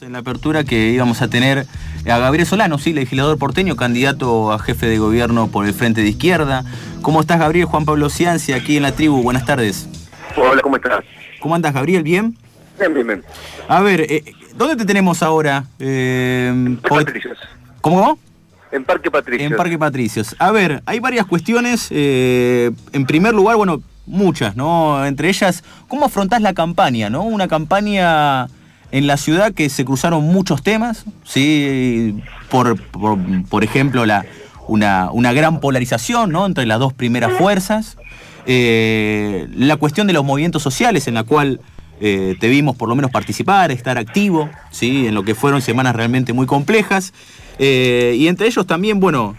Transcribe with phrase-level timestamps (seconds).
[0.00, 1.66] En la apertura que íbamos a tener
[2.06, 6.08] a Gabriel Solano, sí, legislador porteño, candidato a jefe de gobierno por el Frente de
[6.08, 6.64] Izquierda.
[7.02, 7.66] ¿Cómo estás, Gabriel?
[7.66, 9.22] Juan Pablo Ciancia, aquí en la tribu.
[9.22, 9.88] Buenas tardes.
[10.36, 11.04] Hola, ¿cómo estás?
[11.40, 12.02] ¿Cómo andas, Gabriel?
[12.02, 12.36] ¿Bien?
[12.78, 13.24] Bien, bien, bien.
[13.68, 15.64] A ver, eh, ¿dónde te tenemos ahora?
[15.78, 17.38] Eh, en Patricios.
[17.80, 18.18] ¿Cómo?
[18.70, 19.50] En Parque Patricios.
[19.50, 20.36] En Parque Patricios.
[20.38, 21.88] A ver, hay varias cuestiones.
[21.90, 25.04] Eh, en primer lugar, bueno, muchas, ¿no?
[25.04, 27.22] Entre ellas, ¿cómo afrontás la campaña, ¿no?
[27.22, 28.48] Una campaña
[28.92, 32.16] en la ciudad que se cruzaron muchos temas, ¿sí?
[32.48, 32.80] por,
[33.48, 34.26] por, ejemplo, la,
[34.66, 36.46] una, una, gran polarización ¿no?
[36.46, 37.96] entre las dos primeras fuerzas,
[38.46, 41.60] eh, la cuestión de los movimientos sociales en la cual
[42.00, 45.06] eh, te vimos por lo menos participar, estar activo, ¿sí?
[45.06, 47.12] en lo que fueron semanas realmente muy complejas,
[47.58, 49.36] eh, y entre ellos también, bueno,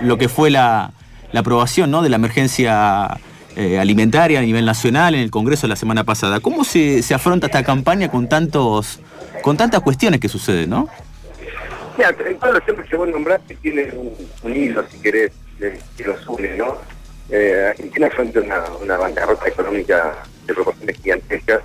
[0.00, 0.92] lo que fue la,
[1.32, 2.02] la aprobación ¿no?
[2.02, 3.18] de la emergencia
[3.56, 6.40] eh, alimentaria a nivel nacional en el Congreso la semana pasada.
[6.40, 9.00] ¿Cómo se, afronta esta campaña con tantos
[9.42, 10.88] con tantas cuestiones que suceden, no?
[11.98, 12.10] Mira,
[12.52, 13.92] los temas que vos nombraste tienen
[14.42, 16.78] un, hilo, si querés, que los une, ¿no?
[17.30, 18.10] Eh, Argentina
[18.42, 20.14] una, una bancarrota económica
[20.46, 21.60] de proporciones gigantescas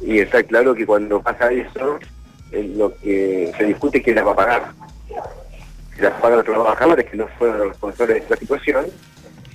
[0.00, 1.98] y está claro que cuando pasa eso,
[2.52, 4.72] lo que se discute es quién las va a pagar.
[5.94, 8.86] Si las pagan los trabajadores que no fueron los responsables de esta situación,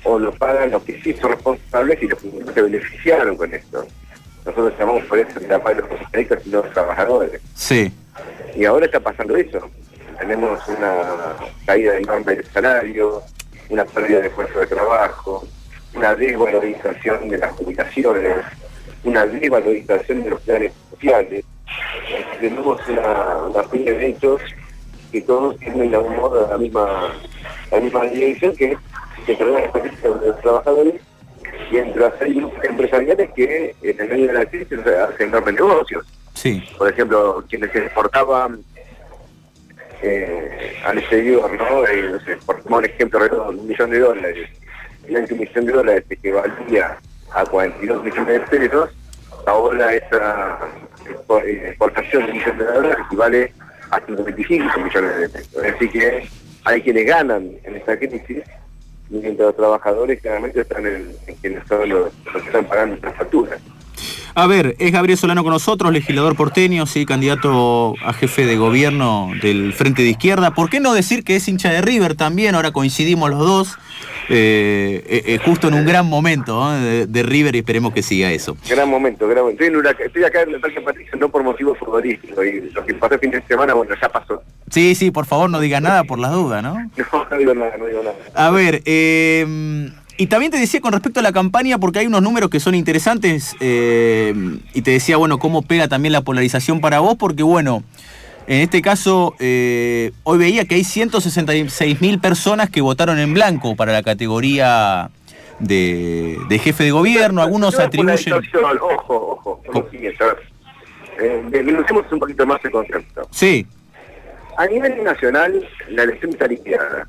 [0.04, 3.86] o lo pagan los que sí son responsables y los que se beneficiaron con esto.
[4.46, 7.42] Nosotros llamamos por eso que la pagan los y los trabajadores.
[7.56, 7.92] Sí.
[8.56, 9.70] Y ahora está pasando eso.
[10.20, 13.24] Tenemos una caída enorme del salario,
[13.70, 15.48] una pérdida de puestos de trabajo,
[15.96, 18.38] una desvalorización de las comunicaciones,
[19.04, 21.46] una desvalorización de los planes sociales.
[22.40, 24.42] Tenemos una, una de hechos
[25.12, 27.14] que todos tienen la misma,
[27.72, 28.78] la misma dirección que es
[29.26, 30.96] que de los trabajadores
[31.72, 36.06] y entre hay grupos empresariales que en el medio de la crisis hacen enormes negocios.
[36.34, 36.64] Sí.
[36.78, 38.64] Por ejemplo, quienes exportaban
[40.02, 41.88] eh, al exterior, ¿no?
[41.88, 44.50] Eh, no sé, por un ejemplo redondo, un millón de dólares,
[45.08, 46.98] y un millón de dólares que valía
[47.34, 48.90] a 42 millones de pesos,
[49.46, 50.60] ahora esa
[51.46, 53.54] exportación de un millón de dólares equivale
[53.92, 55.56] a 125 millones de pesos.
[55.56, 56.28] Es decir que
[56.66, 58.44] hay quienes ganan en esta crisis
[59.22, 63.60] mientras los trabajadores claramente están en, quienes son los, que están pagando estas facturas.
[64.36, 69.30] A ver, es Gabriel Solano con nosotros, legislador porteño, sí, candidato a jefe de gobierno
[69.44, 70.56] del Frente de Izquierda.
[70.56, 72.56] ¿Por qué no decir que es hincha de River también?
[72.56, 73.78] Ahora coincidimos los dos,
[74.30, 78.58] eh, eh, eh justo en un gran momento de, River y esperemos que siga eso.
[78.68, 79.64] Gran momento, gran momento.
[79.64, 83.20] Estoy, acá en el Parque Patricio no por motivos futbolísticos y lo que pasó el
[83.20, 84.42] fin de semana, bueno, ya pasó.
[84.74, 86.74] Sí, sí, por favor no diga nada por las dudas, ¿no?
[87.14, 88.16] No, no digo nada, no digo nada.
[88.34, 92.24] A ver, eh, y también te decía con respecto a la campaña, porque hay unos
[92.24, 94.34] números que son interesantes, eh,
[94.74, 97.84] y te decía, bueno, cómo pega también la polarización para vos, porque bueno,
[98.48, 103.76] en este caso, eh, hoy veía que hay 166 mil personas que votaron en blanco
[103.76, 105.12] para la categoría
[105.60, 108.34] de, jefe de gobierno, algunos atribuyen...
[108.82, 109.62] Ojo, ojo,
[111.20, 111.44] eh,
[112.12, 113.28] un poquito más el concepto.
[113.30, 113.68] Sí.
[114.58, 117.08] A nivel nacional, la elección está liquidada.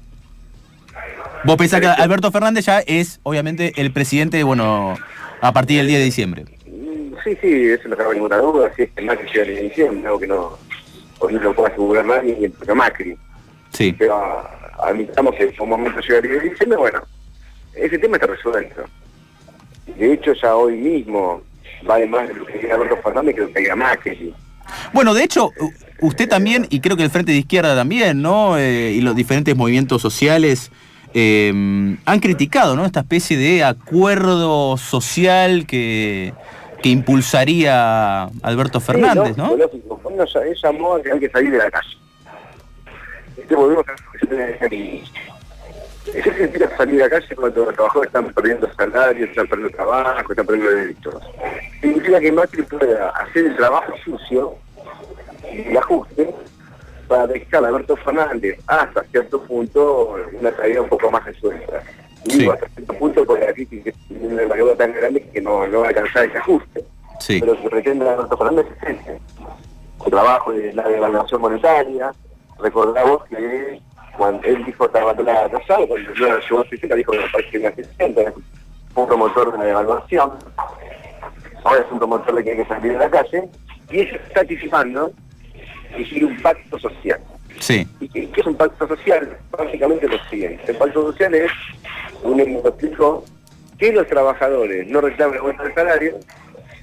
[1.45, 4.97] Vos pensás que Alberto Fernández ya es, obviamente, el presidente, bueno,
[5.41, 6.45] a partir del 10 de diciembre.
[7.23, 10.07] Sí, sí, eso no cabe ninguna duda, si es que Macri llega el de diciembre,
[10.07, 10.59] algo que no,
[11.21, 13.17] no lo puede asegurar nadie ni el Macri.
[13.73, 13.95] Sí.
[13.99, 14.49] Pero
[14.83, 17.03] admitamos que en un momento llega el 10 de diciembre, bueno,
[17.75, 18.85] ese tema está resuelto.
[19.87, 21.43] De hecho, ya hoy mismo
[21.83, 24.35] vale más lo que diga Alberto Fernández que lo que diga Macri.
[24.95, 25.51] Bueno, de hecho,
[26.01, 28.57] usted también, y creo que el Frente de Izquierda también, ¿no?
[28.57, 30.71] Eh, y los diferentes movimientos sociales
[31.17, 32.85] Em, han criticado ¿no?
[32.85, 36.35] esta especie de acuerdo social que,
[36.83, 39.57] que impulsaría Alberto Fernández, ¿no?
[39.57, 41.97] Lógico, cuando llamó a que hay que salir de la calle.
[43.37, 43.93] Este volvemos a
[46.13, 50.33] ese sentido salir de la calle cuando los trabajadores están perdiendo salarios, están perdiendo trabajo,
[50.33, 51.23] están perdiendo derechos.
[51.81, 54.57] Significa que Macri pueda hacer el trabajo sucio
[55.63, 56.35] el ajuste
[57.09, 61.83] para dejar a Alberto Fernández hasta cierto punto una salida un poco más resuelta.
[62.25, 65.67] Y digo, hasta cierto punto porque la crisis tiene una mayor tan grande que no,
[65.67, 66.85] no va a alcanzar ese ajuste.
[67.29, 69.21] Pero que pretende Alberto Fernández es ese.
[70.05, 72.13] El trabajo de la devaluación monetaria.
[72.59, 73.81] Recordamos que
[74.17, 77.47] cuando él dijo estaba la atrasado, cuando yo llegó a 60 dijo que no país
[77.51, 78.33] que 60,
[78.93, 80.33] fue un promotor de la devaluación.
[81.65, 83.49] Ahora es un promotor de que hay que salir de la calle.
[83.91, 85.13] Y eso está anticipando
[85.97, 87.21] exigir un pacto social.
[87.61, 87.87] Sí.
[88.01, 89.39] ¿Y qué, es un pacto social?
[89.51, 90.63] Básicamente lo siguiente.
[90.67, 91.51] El pacto social es,
[92.23, 93.25] un explico,
[93.79, 96.19] que los trabajadores no reclamen aumento de salario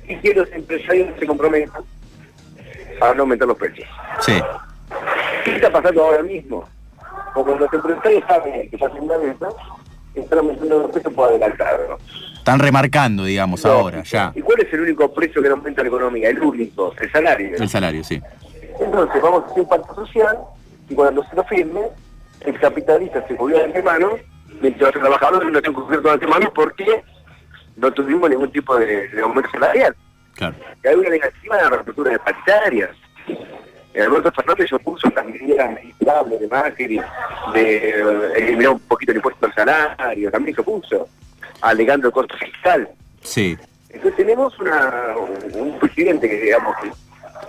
[0.08, 1.84] y que los empresarios se comprometan
[3.00, 3.88] para no aumentar los precios.
[4.20, 4.42] Sí.
[5.44, 6.68] ¿Qué está pasando ahora mismo?
[7.34, 9.50] Como los empresarios saben que hacen una venta,
[10.14, 11.98] están aumentando los precios por adelantarlo.
[12.38, 14.32] Están remarcando, digamos, ahora, ya.
[14.36, 16.30] ¿Y cuál es el único precio que no aumenta la economía?
[16.30, 17.56] El único, el salario.
[17.56, 18.22] El salario, sí.
[18.82, 20.38] Entonces vamos a hacer un pacto social
[20.90, 21.82] y cuando se lo firme,
[22.42, 24.18] el capitalista se volvió de antemano,
[24.60, 27.04] mientras los trabajadores no tienen cubierto de antemano porque
[27.78, 29.96] no tuvimos ningún tipo de, de aumento salarial.
[30.36, 30.56] Claro.
[30.82, 32.90] Que hay una negativa de la reapertura de paritarias.
[33.96, 37.02] Alberto Fernández se opuso a las medidas legislables de Macri,
[37.54, 41.10] de eh, eliminar un poquito el impuesto al salario, también se opuso,
[41.62, 42.90] alegando el costo fiscal.
[43.22, 43.58] Sí.
[43.90, 45.14] Entonces tenemos una,
[45.54, 46.92] un presidente que digamos que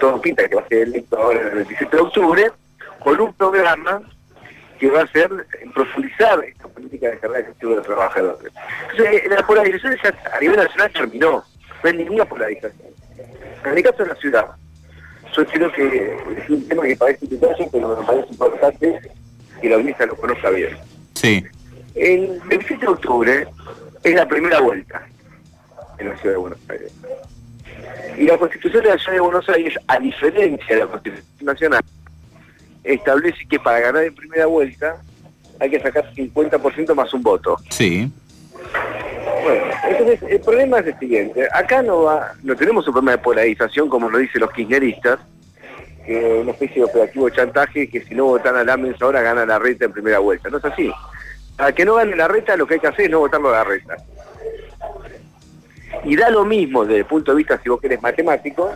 [0.03, 2.53] todo pinta que va a ser electo ahora el 27 de octubre,
[2.99, 4.03] con un programa
[4.81, 5.31] que va a ser
[5.73, 8.53] profundizar esta política de carrera efectiva de los trabajadores.
[8.91, 11.45] Entonces, la polarización ya a nivel nacional terminó, no
[11.85, 12.89] hay ninguna polarización.
[13.65, 14.47] En el caso de la ciudad,
[15.37, 19.01] yo creo que es un tema que parece detalle, pero me parece importante
[19.61, 20.77] que la audiencia lo conozca bien.
[21.15, 21.47] Sí.
[21.95, 23.47] El 27 de octubre
[24.03, 25.07] es la primera vuelta
[25.99, 26.93] en la ciudad de Buenos Aires.
[28.17, 31.83] Y la constitución de la ciudad de Buenos Aires, a diferencia de la constitución nacional,
[32.85, 34.97] establece que para ganar en primera vuelta
[35.61, 37.57] hay que sacar 50% más un voto.
[37.71, 38.11] Sí.
[39.43, 41.49] Bueno, entonces el problema es el siguiente.
[41.53, 45.19] Acá no va, no tenemos un problema de polarización como lo dicen los kirchneristas,
[46.05, 49.23] que es una especie de operativo de chantaje que si no votan a Lamens ahora
[49.23, 50.49] gana la reta en primera vuelta.
[50.51, 50.91] No es así.
[51.57, 53.59] Para que no gane la reta lo que hay que hacer es no votarlo a
[53.59, 53.97] la reta.
[56.05, 58.73] Y da lo mismo desde el punto de vista, si vos querés matemático,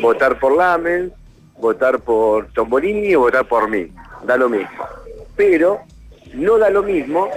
[0.00, 1.12] votar por Lamens,
[1.58, 3.90] votar por Tombolini o votar por mí.
[4.24, 4.84] Da lo mismo.
[5.36, 5.80] Pero
[6.34, 7.28] no da lo mismo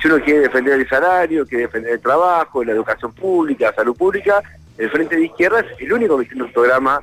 [0.00, 3.96] si uno quiere defender el salario, quiere defender el trabajo, la educación pública, la salud
[3.96, 4.42] pública.
[4.76, 7.00] El Frente de Izquierda es el único que tiene un programa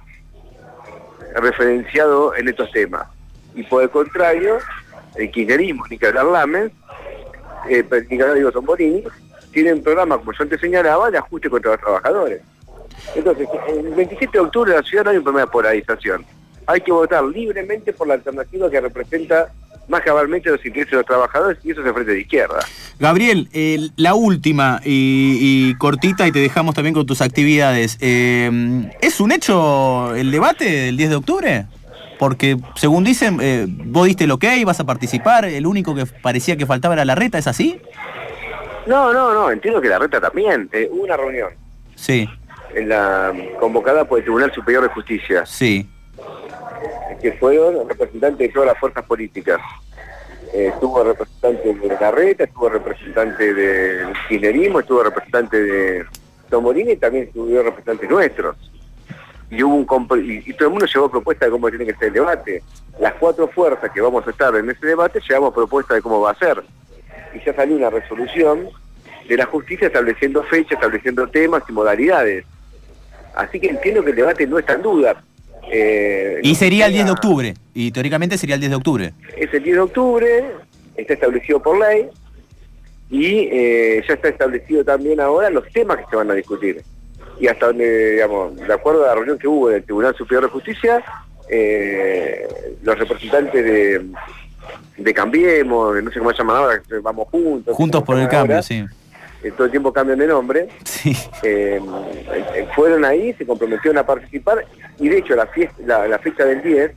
[1.36, 3.08] referenciado en estos temas.
[3.56, 4.58] Y por el contrario,
[5.16, 6.74] el kirchnerismo, ni que hablar Lamens,
[7.70, 9.04] eh, ni que hablar digo Tombolini,
[9.52, 12.42] tiene un programa, como yo antes señalaba, de ajuste contra los trabajadores.
[13.16, 16.26] Entonces, el 27 de octubre en la ciudad no hay un problema de polarización.
[16.68, 19.52] Hay que votar libremente por la alternativa que representa
[19.88, 22.60] más cabalmente los intereses de los trabajadores y eso es el frente de izquierda.
[23.00, 23.50] Gabriel,
[23.96, 27.98] la última y, y, cortita y te dejamos también con tus actividades.
[28.00, 31.66] Eh, ¿Es un hecho el debate del 10 de octubre?
[32.20, 36.58] Porque según dicen, eh, vos diste el ok, vas a participar, el único que parecía
[36.58, 37.80] que faltaba era la reta, ¿es así?
[38.88, 40.70] No, no, no, entiendo que la reta también.
[40.72, 41.54] Eh, hubo una reunión.
[41.96, 42.28] Sí.
[42.74, 45.46] En la convocada por el Tribunal Superior de Justicia.
[45.46, 45.90] Sí.
[47.22, 49.60] Que fueron representantes de todas las fuerzas políticas.
[50.54, 56.06] Eh, estuvo representante de la reta, estuvo representante del kirchnerismo, estuvo representante de
[56.50, 58.56] Tomolini y también estuvieron representantes nuestros.
[59.52, 62.10] Y hubo un y, y todo el mundo llevó propuesta de cómo tiene que ser
[62.10, 62.64] el debate.
[63.00, 66.32] Las cuatro fuerzas que vamos a estar en ese debate llevamos propuesta de cómo va
[66.32, 66.64] a ser
[67.34, 68.70] y ya salió una resolución
[69.28, 72.46] de la justicia estableciendo fechas, estableciendo temas y modalidades.
[73.36, 75.24] Así que entiendo que el debate no está en duda.
[75.72, 79.14] Eh, y sería el 10 de octubre, y teóricamente sería el 10 de octubre.
[79.38, 80.46] Es el 10 de octubre,
[80.98, 82.08] está establecido por ley,
[83.10, 86.82] y eh, ya está establecido también ahora los temas que se van a discutir.
[87.40, 90.50] Y hasta donde, digamos, de acuerdo a la reunión que hubo del Tribunal Superior de
[90.50, 91.04] Justicia,
[91.50, 92.48] eh,
[92.84, 94.06] los representantes de,
[95.00, 97.76] de Cambiemos, no sé cómo se llaman ahora, vamos juntos.
[97.76, 98.86] Juntos por el cambio, ahora, sí.
[99.44, 100.68] Eh, todo el tiempo cambian de nombre.
[100.84, 101.16] Sí.
[101.44, 101.80] Eh,
[102.56, 104.66] eh, fueron ahí, se comprometieron a participar
[105.00, 106.92] y de hecho la, fiesta, la, la, fecha del 10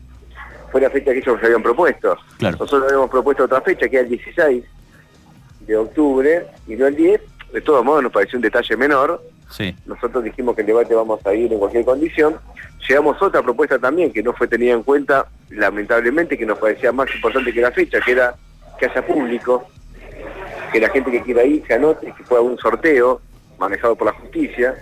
[0.73, 2.17] fue la fecha que ellos se habían propuesto.
[2.39, 2.57] Claro.
[2.59, 4.65] Nosotros habíamos propuesto otra fecha que era el 16
[5.61, 7.21] de octubre y no el 10.
[7.53, 9.23] De todos modos nos pareció un detalle menor.
[9.87, 12.37] Nosotros dijimos que el debate vamos a ir en cualquier condición.
[12.89, 16.93] Llegamos a otra propuesta también que no fue tenida en cuenta, lamentablemente, que nos parecía
[16.93, 18.35] más importante que la fecha, que era
[18.79, 19.67] que haya público,
[20.73, 23.21] que la gente que quiera ir se anote, que pueda un sorteo
[23.59, 24.75] manejado por la justicia,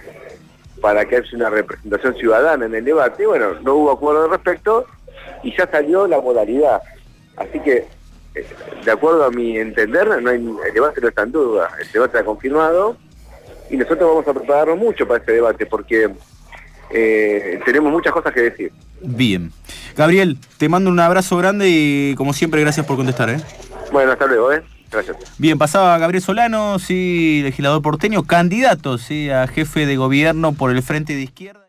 [0.80, 3.26] para que haya una representación ciudadana en el debate.
[3.26, 4.86] Bueno, no hubo acuerdo al respecto
[5.42, 6.80] y ya salió la modalidad.
[7.36, 7.86] Así que,
[8.34, 8.46] eh,
[8.84, 12.18] de acuerdo a mi entender, no hay, el debate no está en duda, el debate
[12.18, 12.96] está confirmado
[13.70, 16.10] y nosotros vamos a prepararnos mucho para este debate porque
[16.90, 18.72] eh, tenemos muchas cosas que decir.
[19.00, 19.52] Bien.
[19.96, 23.30] Gabriel, te mando un abrazo grande y como siempre gracias por contestar.
[23.30, 23.40] ¿eh?
[23.92, 24.52] Bueno, hasta luego.
[24.52, 24.62] ¿eh?
[24.90, 25.16] Gracias.
[25.38, 30.82] Bien, pasaba Gabriel Solano, sí, legislador porteño, candidato sí, a jefe de gobierno por el
[30.82, 31.60] Frente de Izquierda.